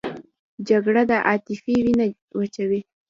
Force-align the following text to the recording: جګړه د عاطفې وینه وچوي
جګړه 0.69 1.01
د 1.09 1.11
عاطفې 1.27 1.75
وینه 1.85 2.05
وچوي 2.39 2.81